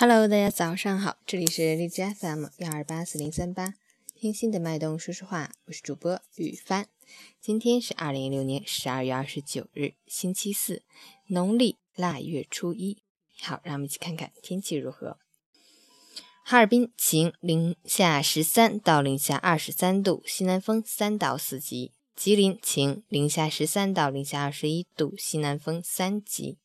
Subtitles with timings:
[0.00, 3.74] Hello，大家早上好，这里是荔枝 FM 幺二八四零三八，
[4.14, 6.86] 听心的脉动说说话，我是主播雨帆。
[7.40, 10.84] 今天是二零一六年十二月二十九日，星期四，
[11.26, 13.02] 农历腊月初一。
[13.40, 15.18] 好，让我们一起看看天气如何。
[16.44, 21.90] 哈尔滨晴，零下十三到零下二十三度，西南风三到四级。
[22.14, 26.56] 吉林晴，零下十三到零下二十一度，西南风三级。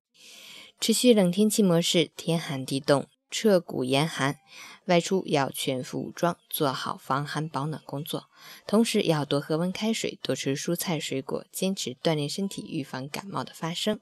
[0.80, 3.08] 持续冷天气模式，天寒地冻。
[3.34, 4.38] 彻骨严寒，
[4.86, 8.30] 外出要全副武装，做好防寒保暖工作。
[8.68, 14.00] 同时要多喝温开水，多吃蔬菜水果，坚持锻炼身体，预防感冒的发生。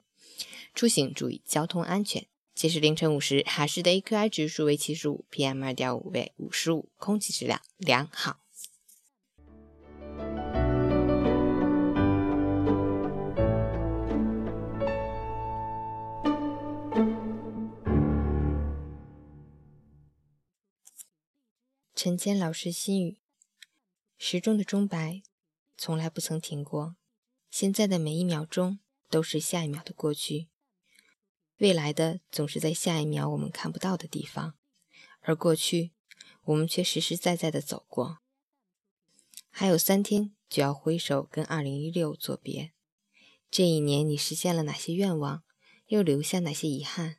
[0.74, 2.26] 出行注意交通安全。
[2.54, 8.41] 截至凌晨五时，哈市的 AQI 指数为七十五，PM 二点五为五十五，空气质量良好。
[22.04, 23.20] 陈坚老师心语：
[24.18, 25.22] 时钟的钟摆
[25.76, 26.96] 从来不曾停过，
[27.48, 30.48] 现在的每一秒钟都是下一秒的过去，
[31.58, 34.54] 未来的总是在下一秒我们看不到的地方，
[35.20, 35.92] 而过去
[36.42, 38.18] 我们却实实在在的走过。
[39.48, 42.72] 还有三天就要挥手跟二零一六作别，
[43.48, 45.44] 这一年你实现了哪些愿望，
[45.86, 47.18] 又留下哪些遗憾？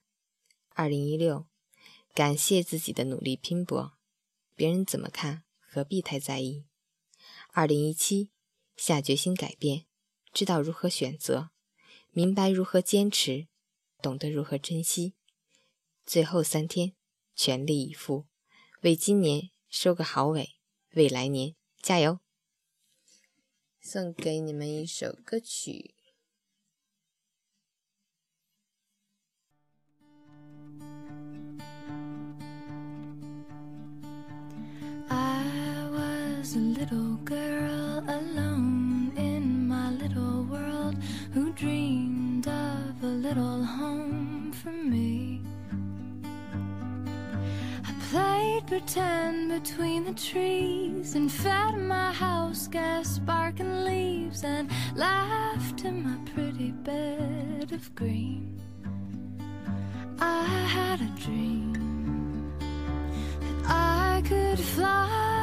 [0.71, 1.47] 二零一六，
[2.13, 3.93] 感谢自己的努力拼搏。
[4.63, 6.63] 别人怎么看，何必太在意？
[7.51, 8.31] 二零一七，
[8.77, 9.87] 下决心改变，
[10.31, 11.49] 知道如何选择，
[12.11, 13.49] 明白如何坚持，
[14.01, 15.15] 懂得如何珍惜。
[16.05, 16.95] 最后三天，
[17.35, 18.27] 全力以赴，
[18.83, 20.55] 为今年收个好尾，
[20.91, 22.19] 为来年加油！
[23.81, 25.93] 送给你们一首歌曲。
[36.55, 40.95] A little girl alone in my little world
[41.33, 45.41] who dreamed of a little home for me.
[47.85, 55.85] I played pretend between the trees and fed my house gas sparking leaves and laughed
[55.85, 58.61] in my pretty bed of green.
[60.19, 62.53] I had a dream
[63.39, 65.42] that I could fly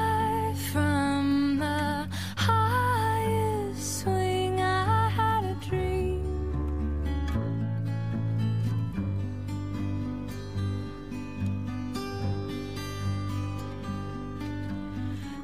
[0.72, 4.60] from the highest swing.
[4.60, 6.22] I had a dream.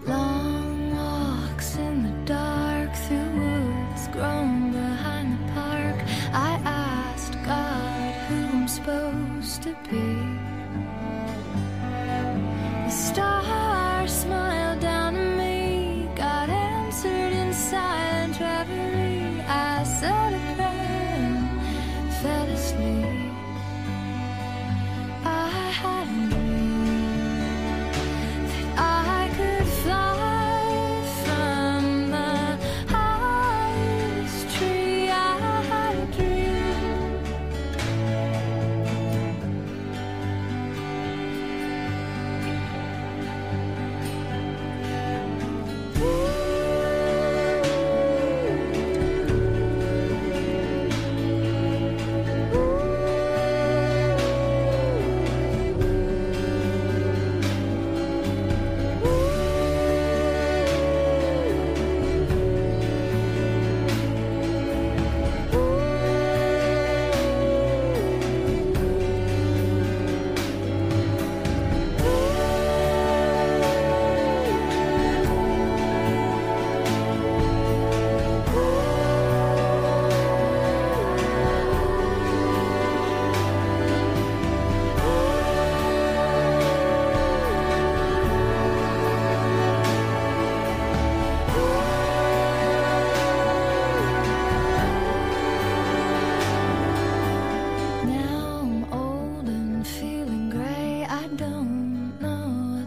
[0.06, 5.97] Long walks in the dark through woods grown behind the park.
[6.32, 10.16] I asked God who I'm supposed to be.
[18.37, 19.06] traveling.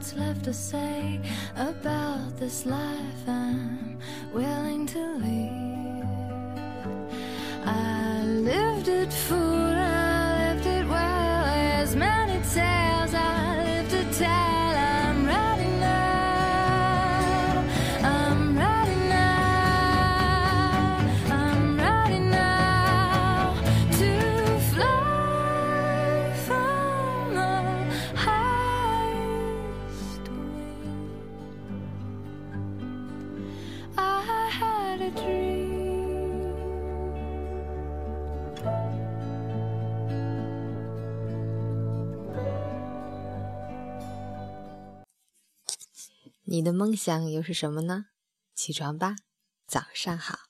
[0.10, 1.20] What's left to say
[1.56, 4.00] about this life I'm
[4.34, 6.06] willing to leave.
[7.66, 9.49] I lived it full,
[46.52, 48.08] 你的梦想又是什么呢？
[48.56, 49.18] 起床吧，
[49.68, 50.49] 早上好。